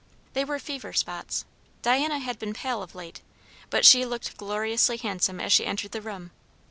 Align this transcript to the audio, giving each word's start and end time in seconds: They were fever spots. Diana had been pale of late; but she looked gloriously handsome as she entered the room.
They 0.33 0.43
were 0.43 0.57
fever 0.57 0.93
spots. 0.93 1.45
Diana 1.83 2.17
had 2.17 2.39
been 2.39 2.55
pale 2.55 2.81
of 2.81 2.95
late; 2.95 3.21
but 3.69 3.85
she 3.85 4.03
looked 4.03 4.35
gloriously 4.35 4.97
handsome 4.97 5.39
as 5.39 5.53
she 5.53 5.63
entered 5.63 5.91
the 5.91 6.01
room. 6.01 6.31